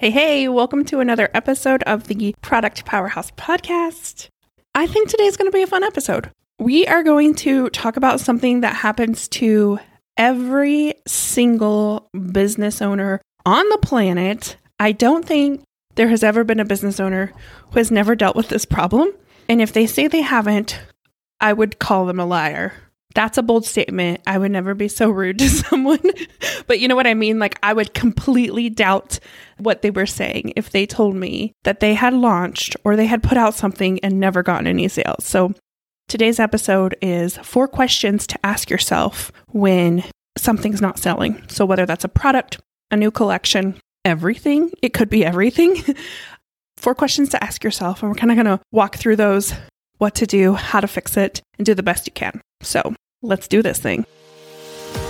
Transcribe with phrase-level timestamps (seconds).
[0.00, 4.28] Hey, hey, welcome to another episode of the Product Powerhouse podcast.
[4.74, 6.30] I think today's going to be a fun episode.
[6.58, 9.78] We are going to talk about something that happens to
[10.16, 14.56] every single business owner on the planet.
[14.78, 15.64] I don't think
[15.96, 17.34] there has ever been a business owner
[17.70, 19.12] who has never dealt with this problem.
[19.50, 20.80] And if they say they haven't,
[21.42, 22.72] I would call them a liar
[23.14, 24.20] that's a bold statement.
[24.26, 26.00] I would never be so rude to someone.
[26.66, 27.38] but you know what I mean?
[27.38, 29.18] Like, I would completely doubt
[29.58, 33.22] what they were saying if they told me that they had launched or they had
[33.22, 35.24] put out something and never gotten any sales.
[35.24, 35.54] So,
[36.08, 40.04] today's episode is four questions to ask yourself when
[40.38, 41.42] something's not selling.
[41.48, 45.82] So, whether that's a product, a new collection, everything, it could be everything.
[46.76, 48.02] four questions to ask yourself.
[48.02, 49.52] And we're kind of going to walk through those
[49.98, 52.40] what to do, how to fix it, and do the best you can.
[52.62, 54.04] So let's do this thing.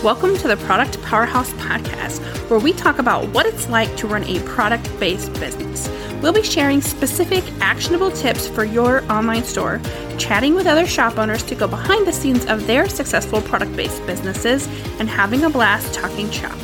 [0.05, 4.25] Welcome to the Product Powerhouse Podcast, where we talk about what it's like to run
[4.25, 5.89] a product based business.
[6.23, 9.81] We'll be sharing specific, actionable tips for your online store,
[10.17, 14.05] chatting with other shop owners to go behind the scenes of their successful product based
[14.07, 14.67] businesses,
[15.01, 16.59] and having a blast talking shop.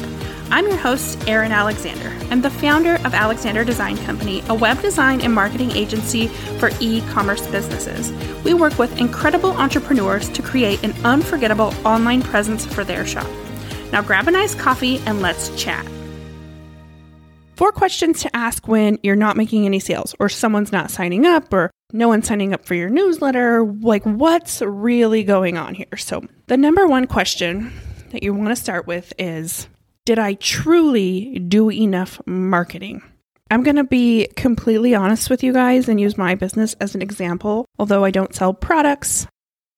[0.49, 2.09] I'm your host, Erin Alexander.
[2.31, 7.01] I'm the founder of Alexander Design Company, a web design and marketing agency for e
[7.09, 8.13] commerce businesses.
[8.45, 13.27] We work with incredible entrepreneurs to create an unforgettable online presence for their shop.
[13.91, 15.85] Now grab a nice coffee and let's chat.
[17.57, 21.53] Four questions to ask when you're not making any sales, or someone's not signing up,
[21.53, 23.65] or no one's signing up for your newsletter.
[23.65, 25.97] Like, what's really going on here?
[25.97, 27.73] So, the number one question
[28.13, 29.67] that you want to start with is
[30.07, 33.03] did I truly do enough marketing?
[33.51, 37.03] I'm going to be completely honest with you guys and use my business as an
[37.03, 37.67] example.
[37.79, 39.27] Although I don't sell products,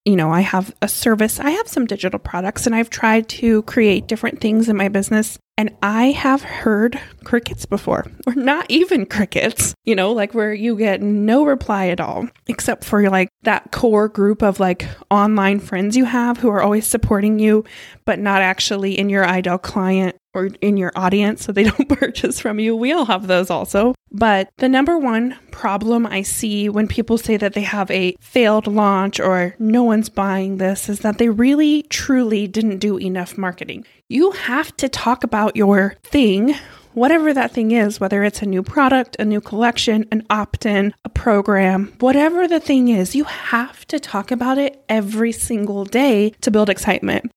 [0.05, 3.63] you know, I have a service, I have some digital products, and I've tried to
[3.63, 5.39] create different things in my business.
[5.59, 10.77] And I have heard crickets before, or not even crickets, you know, like where you
[10.77, 15.97] get no reply at all, except for like that core group of like online friends
[15.97, 17.65] you have who are always supporting you,
[18.05, 22.39] but not actually in your ideal client or in your audience so they don't purchase
[22.41, 22.77] from you.
[22.77, 23.95] We all have those also.
[24.11, 28.67] But the number one problem I see when people say that they have a failed
[28.67, 33.85] launch or no one's buying this is that they really truly didn't do enough marketing.
[34.09, 36.55] You have to talk about your thing
[36.95, 40.93] whatever that thing is, whether it's a new product, a new collection, an opt in,
[41.05, 46.31] a program, whatever the thing is, you have to talk about it every single day
[46.41, 47.31] to build excitement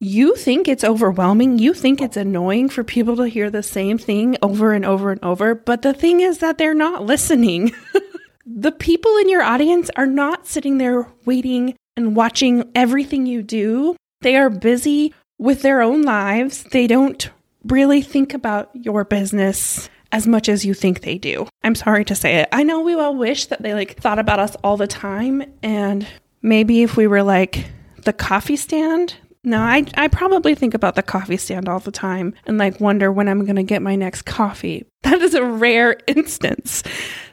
[0.00, 1.58] you think it's overwhelming.
[1.58, 5.22] You think it's annoying for people to hear the same thing over and over and
[5.24, 5.54] over.
[5.54, 7.72] But the thing is that they're not listening.
[8.46, 13.96] the people in your audience are not sitting there waiting and watching everything you do.
[14.20, 16.62] They are busy with their own lives.
[16.64, 17.28] They don't
[17.64, 21.48] really think about your business as much as you think they do.
[21.64, 22.48] I'm sorry to say it.
[22.52, 26.06] I know we all wish that they like thought about us all the time and
[26.40, 27.66] maybe if we were like
[28.04, 29.16] the coffee stand
[29.48, 33.10] no, I, I probably think about the coffee stand all the time and like wonder
[33.10, 34.84] when I'm going to get my next coffee.
[35.02, 36.82] That is a rare instance.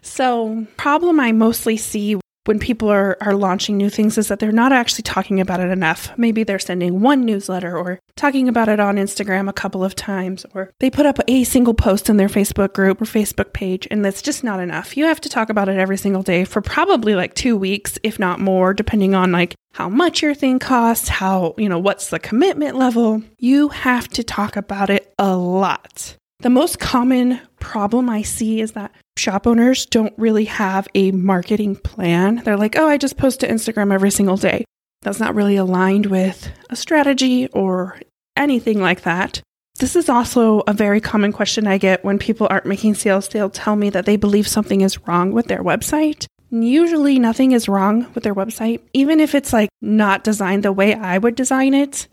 [0.01, 4.51] So, problem I mostly see when people are, are launching new things is that they're
[4.51, 6.11] not actually talking about it enough.
[6.17, 10.45] Maybe they're sending one newsletter or talking about it on Instagram a couple of times,
[10.53, 14.05] or they put up a single post in their Facebook group or Facebook page, and
[14.05, 14.95] that's just not enough.
[14.95, 18.19] You have to talk about it every single day for probably like two weeks, if
[18.19, 22.19] not more, depending on like how much your thing costs, how, you know, what's the
[22.19, 23.21] commitment level.
[23.39, 26.15] You have to talk about it a lot.
[26.39, 31.75] The most common problem I see is that shop owners don't really have a marketing
[31.75, 32.41] plan.
[32.43, 34.65] They're like, oh, I just post to Instagram every single day.
[35.01, 37.99] That's not really aligned with a strategy or
[38.35, 39.41] anything like that.
[39.77, 43.27] This is also a very common question I get when people aren't making sales.
[43.27, 46.27] They'll tell me that they believe something is wrong with their website.
[46.49, 50.93] Usually, nothing is wrong with their website, even if it's like not designed the way
[50.93, 52.07] I would design it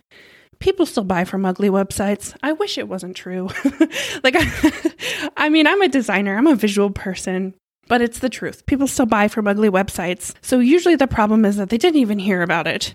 [0.62, 2.34] people still buy from ugly websites.
[2.42, 3.48] I wish it wasn't true.
[4.24, 4.36] like,
[5.36, 7.54] I mean, I'm a designer, I'm a visual person,
[7.88, 8.64] but it's the truth.
[8.64, 10.34] People still buy from ugly websites.
[10.40, 12.94] So usually the problem is that they didn't even hear about it.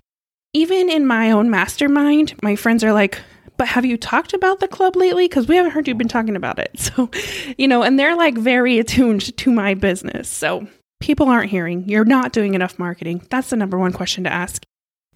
[0.54, 3.20] Even in my own mastermind, my friends are like,
[3.58, 5.28] but have you talked about the club lately?
[5.28, 6.70] Because we haven't heard you've been talking about it.
[6.78, 7.10] So,
[7.58, 10.28] you know, and they're like very attuned to my business.
[10.28, 10.66] So
[11.00, 11.86] people aren't hearing.
[11.86, 13.26] You're not doing enough marketing.
[13.28, 14.62] That's the number one question to ask.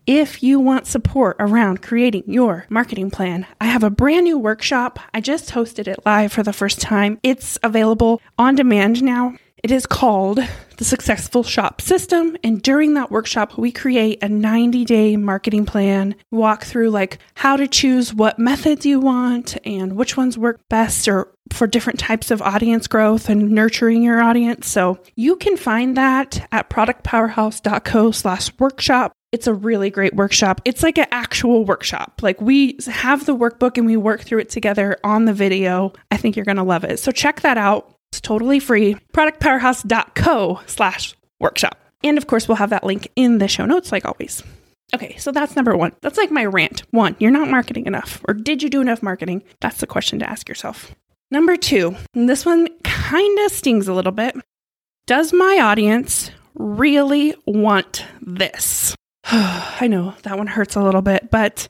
[0.06, 4.98] If you want support around creating your marketing plan, I have a brand new workshop.
[5.14, 7.20] I just hosted it live for the first time.
[7.22, 9.36] It's available on demand now.
[9.62, 10.40] It is called
[10.76, 12.36] the Successful Shop System.
[12.42, 17.56] And during that workshop, we create a 90 day marketing plan, walk through like how
[17.56, 22.32] to choose what methods you want and which ones work best or for different types
[22.32, 24.66] of audience growth and nurturing your audience.
[24.66, 29.12] So you can find that at productpowerhouse.co slash workshop.
[29.32, 30.60] It's a really great workshop.
[30.64, 32.20] It's like an actual workshop.
[32.22, 35.94] Like we have the workbook and we work through it together on the video.
[36.10, 36.98] I think you're going to love it.
[36.98, 37.94] So check that out.
[38.10, 38.96] It's totally free.
[39.14, 41.78] Productpowerhouse.co slash workshop.
[42.04, 44.42] And of course, we'll have that link in the show notes, like always.
[44.94, 45.92] Okay, so that's number one.
[46.02, 46.82] That's like my rant.
[46.90, 49.42] One, you're not marketing enough, or did you do enough marketing?
[49.60, 50.94] That's the question to ask yourself.
[51.30, 54.36] Number two, this one kind of stings a little bit.
[55.06, 58.94] Does my audience really want this?
[59.24, 61.68] I know that one hurts a little bit, but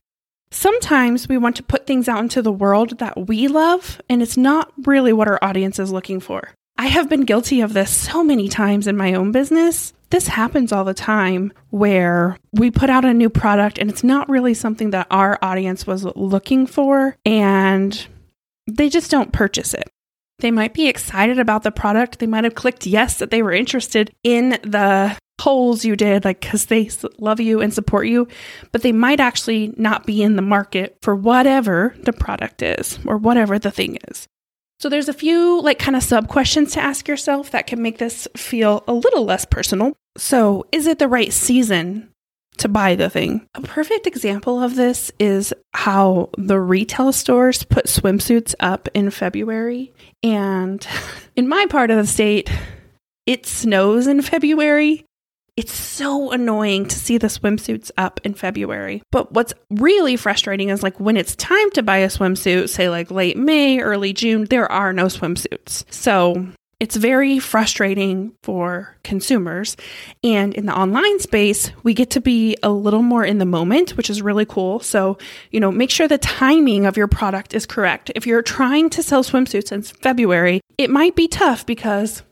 [0.52, 4.36] Sometimes we want to put things out into the world that we love, and it's
[4.36, 6.50] not really what our audience is looking for.
[6.76, 9.94] I have been guilty of this so many times in my own business.
[10.10, 14.28] This happens all the time where we put out a new product and it's not
[14.28, 18.06] really something that our audience was looking for, and
[18.66, 19.88] they just don't purchase it.
[20.40, 22.18] They might be excited about the product.
[22.18, 26.40] They might have clicked yes that they were interested in the polls you did, like
[26.40, 28.28] because they love you and support you,
[28.70, 33.16] but they might actually not be in the market for whatever the product is or
[33.16, 34.28] whatever the thing is.
[34.78, 37.98] So there's a few like kind of sub questions to ask yourself that can make
[37.98, 39.94] this feel a little less personal.
[40.16, 42.10] So, is it the right season
[42.58, 43.44] to buy the thing?
[43.56, 49.92] A perfect example of this is how the retail stores put swimsuits up in February.
[50.22, 50.86] And
[51.34, 52.48] in my part of the state,
[53.26, 55.04] it snows in February.
[55.54, 59.02] It's so annoying to see the swimsuits up in February.
[59.10, 63.10] But what's really frustrating is like when it's time to buy a swimsuit, say like
[63.10, 65.84] late May, early June, there are no swimsuits.
[65.92, 66.46] So
[66.80, 69.76] it's very frustrating for consumers.
[70.24, 73.90] And in the online space, we get to be a little more in the moment,
[73.90, 74.80] which is really cool.
[74.80, 75.18] So,
[75.50, 78.10] you know, make sure the timing of your product is correct.
[78.16, 82.22] If you're trying to sell swimsuits in February, it might be tough because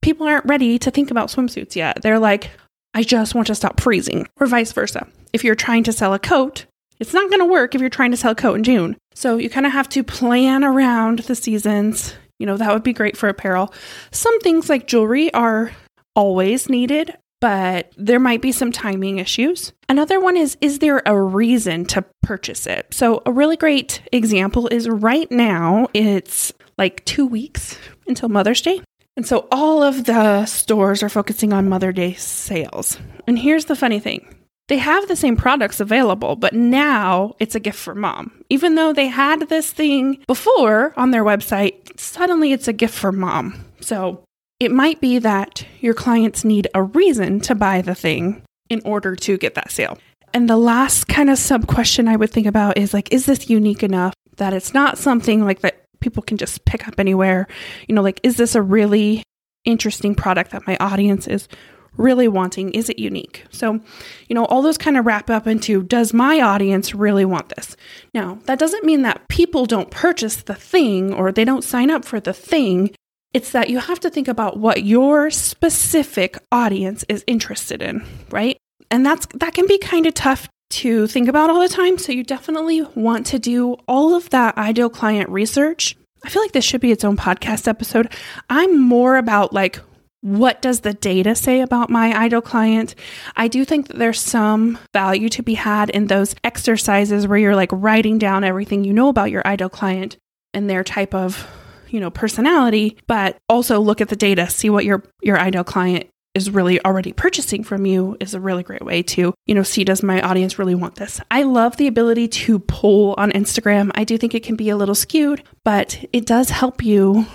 [0.00, 2.00] people aren't ready to think about swimsuits yet.
[2.00, 2.50] They're like,
[2.94, 5.06] I just want to stop freezing, or vice versa.
[5.32, 6.66] If you're trying to sell a coat,
[6.98, 8.96] it's not going to work if you're trying to sell a coat in June.
[9.14, 12.14] So you kind of have to plan around the seasons.
[12.38, 13.72] You know, that would be great for apparel.
[14.10, 15.72] Some things like jewelry are
[16.14, 19.72] always needed, but there might be some timing issues.
[19.88, 22.92] Another one is is there a reason to purchase it?
[22.92, 28.80] So, a really great example is right now, it's like two weeks until Mother's Day.
[29.18, 33.00] And so all of the stores are focusing on Mother Day sales.
[33.26, 34.24] And here's the funny thing
[34.68, 38.30] they have the same products available, but now it's a gift for mom.
[38.48, 43.10] Even though they had this thing before on their website, suddenly it's a gift for
[43.10, 43.64] mom.
[43.80, 44.22] So
[44.60, 49.16] it might be that your clients need a reason to buy the thing in order
[49.16, 49.98] to get that sale.
[50.32, 53.50] And the last kind of sub question I would think about is like, is this
[53.50, 57.46] unique enough that it's not something like that people can just pick up anywhere.
[57.88, 59.22] You know, like, is this a really
[59.64, 61.48] interesting product that my audience is
[61.96, 62.70] really wanting?
[62.70, 63.44] Is it unique?
[63.50, 63.80] So,
[64.28, 67.76] you know, all those kind of wrap up into does my audience really want this?
[68.14, 72.04] Now, that doesn't mean that people don't purchase the thing or they don't sign up
[72.04, 72.94] for the thing.
[73.34, 78.56] It's that you have to think about what your specific audience is interested in, right?
[78.90, 81.98] And that's that can be kind of tough to think about all the time.
[81.98, 85.96] So you definitely want to do all of that ideal client research.
[86.24, 88.12] I feel like this should be its own podcast episode.
[88.50, 89.80] I'm more about like,
[90.20, 92.94] what does the data say about my ideal client?
[93.36, 97.54] I do think that there's some value to be had in those exercises where you're
[97.54, 100.16] like writing down everything you know about your ideal client
[100.52, 101.46] and their type of
[101.88, 106.06] you know personality but also look at the data see what your your ideal client
[106.38, 109.84] is really already purchasing from you is a really great way to, you know, see
[109.84, 111.20] does my audience really want this.
[111.30, 113.90] I love the ability to poll on Instagram.
[113.94, 117.26] I do think it can be a little skewed, but it does help you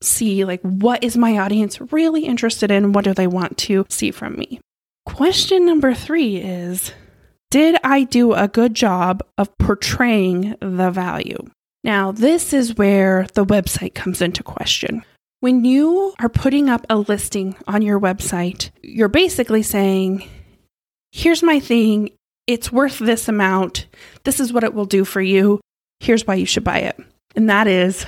[0.00, 2.92] see like what is my audience really interested in?
[2.92, 4.60] What do they want to see from me?
[5.04, 6.92] Question number 3 is
[7.50, 11.38] did I do a good job of portraying the value?
[11.84, 15.04] Now, this is where the website comes into question.
[15.40, 20.28] When you are putting up a listing on your website, you're basically saying,
[21.12, 22.10] here's my thing.
[22.48, 23.86] It's worth this amount.
[24.24, 25.60] This is what it will do for you.
[26.00, 26.98] Here's why you should buy it.
[27.36, 28.04] And that is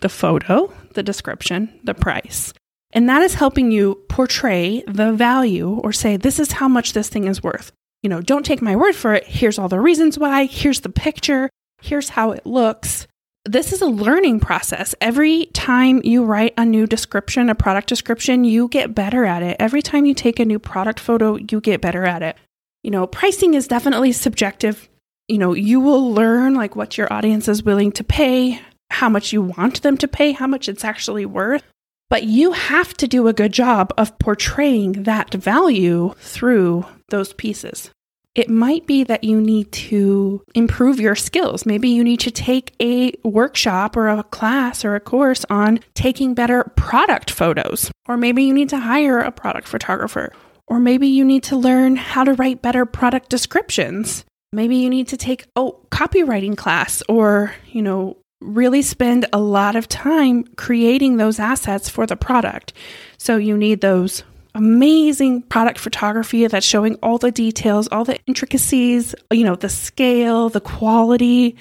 [0.00, 2.52] the photo, the description, the price.
[2.92, 7.08] And that is helping you portray the value or say, this is how much this
[7.08, 7.72] thing is worth.
[8.02, 9.24] You know, don't take my word for it.
[9.24, 10.44] Here's all the reasons why.
[10.44, 11.48] Here's the picture.
[11.80, 13.06] Here's how it looks
[13.48, 14.94] this is a learning process.
[15.00, 19.56] Every time you write a new description, a product description, you get better at it.
[19.58, 22.36] Every time you take a new product photo, you get better at it.
[22.82, 24.88] You know, pricing is definitely subjective.
[25.28, 29.32] You know, you will learn like what your audience is willing to pay, how much
[29.32, 31.62] you want them to pay, how much it's actually worth.
[32.10, 37.90] But you have to do a good job of portraying that value through those pieces.
[38.38, 41.66] It might be that you need to improve your skills.
[41.66, 46.34] Maybe you need to take a workshop or a class or a course on taking
[46.34, 47.90] better product photos.
[48.06, 50.32] Or maybe you need to hire a product photographer.
[50.68, 54.24] Or maybe you need to learn how to write better product descriptions.
[54.52, 59.74] Maybe you need to take a copywriting class or, you know, really spend a lot
[59.74, 62.72] of time creating those assets for the product.
[63.16, 64.22] So you need those
[64.58, 70.48] amazing product photography that's showing all the details, all the intricacies, you know, the scale,
[70.48, 71.56] the quality.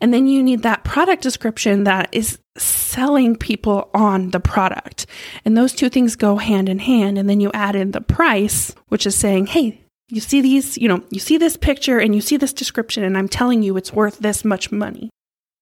[0.00, 5.06] And then you need that product description that is selling people on the product.
[5.46, 7.18] And those two things go hand in hand.
[7.18, 10.88] And then you add in the price, which is saying, hey, you see these, you
[10.88, 13.94] know, you see this picture and you see this description, and I'm telling you it's
[13.94, 15.08] worth this much money.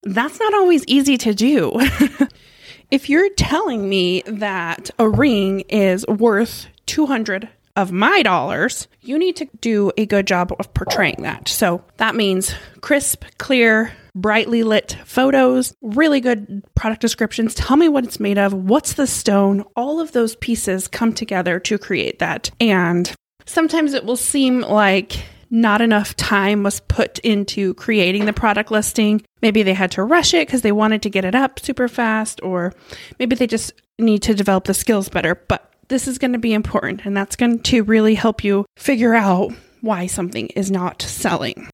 [0.02, 1.72] That's not always easy to do.
[2.90, 9.36] if you're telling me that a ring is worth 200 of my dollars, you need
[9.36, 11.46] to do a good job of portraying that.
[11.46, 17.54] So that means crisp, clear, brightly lit photos, really good product descriptions.
[17.54, 19.64] Tell me what it's made of, what's the stone.
[19.76, 22.50] All of those pieces come together to create that.
[22.58, 23.12] And
[23.46, 29.22] sometimes it will seem like not enough time was put into creating the product listing.
[29.42, 32.40] Maybe they had to rush it because they wanted to get it up super fast,
[32.42, 32.74] or
[33.20, 35.36] maybe they just need to develop the skills better.
[35.36, 39.14] But this is going to be important, and that's going to really help you figure
[39.14, 41.68] out why something is not selling.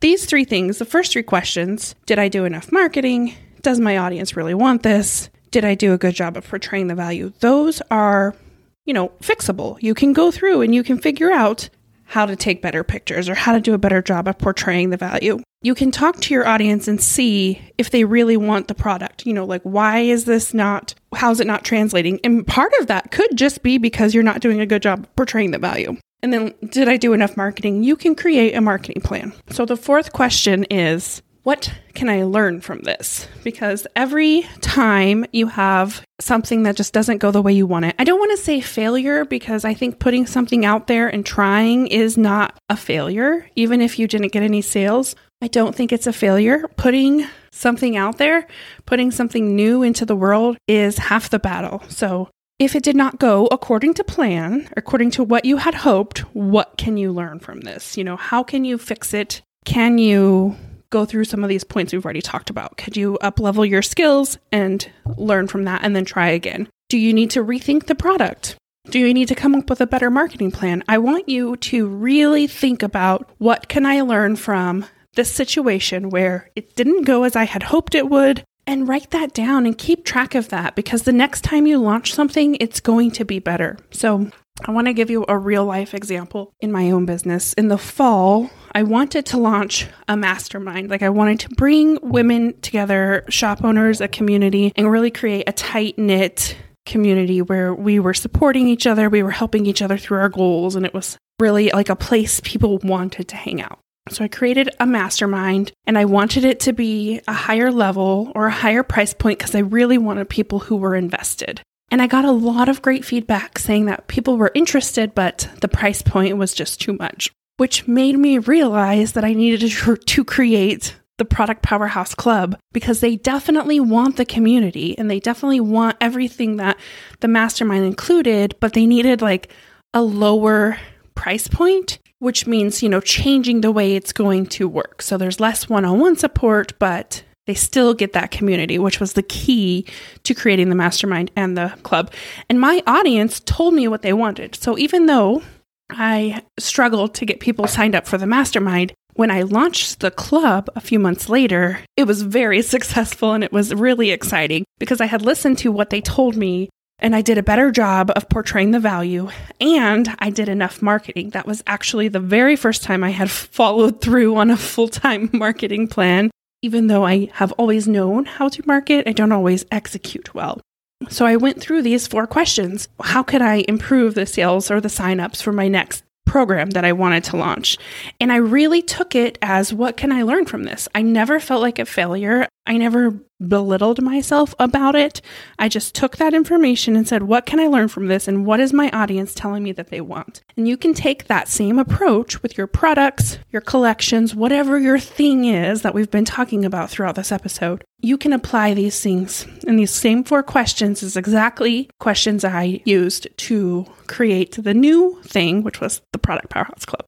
[0.00, 3.34] These three things the first three questions did I do enough marketing?
[3.62, 5.28] Does my audience really want this?
[5.50, 7.32] Did I do a good job of portraying the value?
[7.40, 8.36] Those are,
[8.84, 9.82] you know, fixable.
[9.82, 11.68] You can go through and you can figure out
[12.04, 14.96] how to take better pictures or how to do a better job of portraying the
[14.96, 15.40] value.
[15.62, 19.26] You can talk to your audience and see if they really want the product.
[19.26, 22.20] You know, like, why is this not, how's it not translating?
[22.22, 25.50] And part of that could just be because you're not doing a good job portraying
[25.50, 25.96] the value.
[26.22, 27.84] And then, did I do enough marketing?
[27.84, 29.32] You can create a marketing plan.
[29.50, 33.28] So, the fourth question is what can I learn from this?
[33.44, 37.94] Because every time you have something that just doesn't go the way you want it,
[38.00, 41.86] I don't want to say failure because I think putting something out there and trying
[41.86, 45.14] is not a failure, even if you didn't get any sales.
[45.40, 46.66] I don't think it's a failure.
[46.76, 48.46] Putting something out there,
[48.84, 51.82] putting something new into the world is half the battle.
[51.88, 56.20] So if it did not go according to plan, according to what you had hoped,
[56.34, 57.96] what can you learn from this?
[57.96, 59.42] You know, how can you fix it?
[59.64, 60.56] Can you
[60.90, 62.76] go through some of these points we've already talked about.
[62.76, 66.68] Could you up level your skills and learn from that and then try again?
[66.88, 68.56] Do you need to rethink the product?
[68.90, 70.84] Do you need to come up with a better marketing plan?
[70.88, 76.50] I want you to really think about what can I learn from this situation where
[76.54, 80.04] it didn't go as I had hoped it would and write that down and keep
[80.04, 83.78] track of that because the next time you launch something, it's going to be better.
[83.90, 84.30] So,
[84.64, 87.52] I want to give you a real life example in my own business.
[87.54, 90.88] In the fall, I wanted to launch a mastermind.
[90.88, 95.52] Like, I wanted to bring women together, shop owners, a community, and really create a
[95.52, 96.56] tight knit
[96.86, 100.74] community where we were supporting each other, we were helping each other through our goals,
[100.74, 103.78] and it was really like a place people wanted to hang out.
[104.08, 108.46] So I created a mastermind and I wanted it to be a higher level or
[108.46, 111.60] a higher price point because I really wanted people who were invested.
[111.90, 115.68] And I got a lot of great feedback saying that people were interested, but the
[115.68, 120.96] price point was just too much, which made me realize that I needed to, create
[121.18, 126.56] the Product Powerhouse Club because they definitely want the community and they definitely want everything
[126.56, 126.76] that
[127.20, 129.50] the mastermind included, but they needed like
[129.94, 130.78] a lower
[131.14, 135.02] price point, which means, you know, changing the way it's going to work.
[135.02, 139.12] So there's less one on one support, but they still get that community, which was
[139.12, 139.86] the key
[140.24, 142.12] to creating the mastermind and the club.
[142.48, 144.56] And my audience told me what they wanted.
[144.56, 145.42] So even though
[145.90, 150.68] I struggled to get people signed up for the mastermind, when I launched the club
[150.74, 155.06] a few months later, it was very successful and it was really exciting because I
[155.06, 156.68] had listened to what they told me
[156.98, 159.28] and I did a better job of portraying the value
[159.60, 161.30] and I did enough marketing.
[161.30, 165.30] That was actually the very first time I had followed through on a full time
[165.34, 166.30] marketing plan
[166.62, 170.60] even though I have always known how to market, I don't always execute well.
[171.08, 172.88] So I went through these four questions.
[173.00, 176.92] How could I improve the sales or the signups for my next program that I
[176.92, 177.78] wanted to launch?
[178.20, 180.88] And I really took it as what can I learn from this?
[180.94, 182.48] I never felt like a failure.
[182.66, 185.20] I never belittled myself about it.
[185.58, 188.26] I just took that information and said, what can I learn from this?
[188.26, 190.42] And what is my audience telling me that they want?
[190.56, 195.44] And you can take that same approach with your products, your collections, whatever your thing
[195.44, 197.84] is that we've been talking about throughout this episode.
[198.00, 199.46] You can apply these things.
[199.66, 205.62] And these same four questions is exactly questions I used to create the new thing,
[205.62, 207.04] which was the Product Powerhouse Club.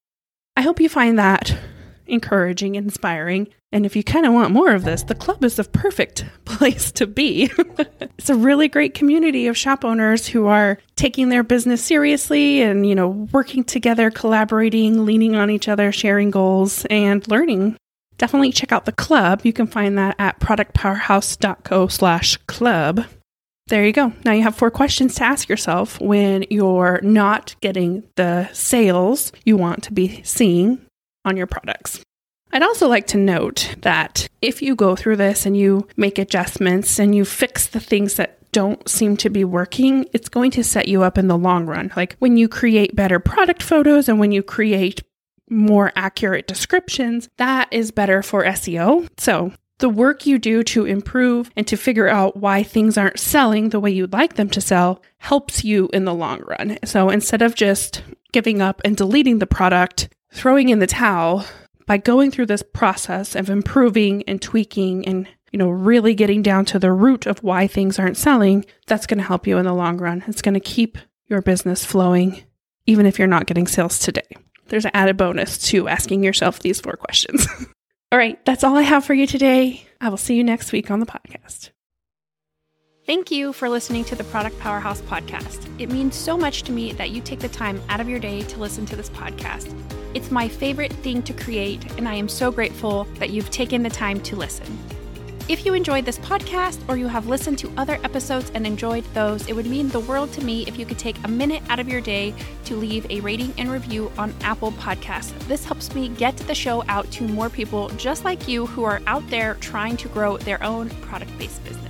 [0.56, 1.56] I hope you find that
[2.06, 3.48] encouraging, inspiring.
[3.70, 6.90] And if you kind of want more of this, the club is the perfect place
[6.92, 7.50] to be.
[8.18, 12.86] it's a really great community of shop owners who are taking their business seriously and,
[12.86, 17.76] you know, working together, collaborating, leaning on each other, sharing goals, and learning.
[18.16, 19.42] Definitely check out the club.
[19.44, 23.04] You can find that at productpowerhouse.co slash club.
[23.68, 24.14] There you go.
[24.24, 29.58] Now you have four questions to ask yourself when you're not getting the sales you
[29.58, 30.80] want to be seeing
[31.26, 32.00] on your products.
[32.52, 36.98] I'd also like to note that if you go through this and you make adjustments
[36.98, 40.88] and you fix the things that don't seem to be working, it's going to set
[40.88, 41.92] you up in the long run.
[41.96, 45.02] Like when you create better product photos and when you create
[45.50, 49.08] more accurate descriptions, that is better for SEO.
[49.18, 53.68] So, the work you do to improve and to figure out why things aren't selling
[53.68, 56.78] the way you'd like them to sell helps you in the long run.
[56.84, 58.02] So, instead of just
[58.32, 61.44] giving up and deleting the product, throwing in the towel
[61.88, 66.64] by going through this process of improving and tweaking and you know really getting down
[66.66, 69.72] to the root of why things aren't selling that's going to help you in the
[69.72, 70.22] long run.
[70.28, 72.44] It's going to keep your business flowing
[72.86, 74.28] even if you're not getting sales today.
[74.66, 77.48] There's an added bonus to asking yourself these four questions.
[78.12, 79.86] All right that's all i have for you today.
[80.00, 81.70] I will see you next week on the podcast.
[83.08, 85.66] Thank you for listening to the Product Powerhouse podcast.
[85.80, 88.42] It means so much to me that you take the time out of your day
[88.42, 89.74] to listen to this podcast.
[90.12, 93.90] It's my favorite thing to create, and I am so grateful that you've taken the
[93.90, 94.78] time to listen.
[95.48, 99.48] If you enjoyed this podcast or you have listened to other episodes and enjoyed those,
[99.48, 101.88] it would mean the world to me if you could take a minute out of
[101.88, 102.34] your day
[102.66, 105.32] to leave a rating and review on Apple Podcasts.
[105.48, 109.00] This helps me get the show out to more people just like you who are
[109.06, 111.87] out there trying to grow their own product based business.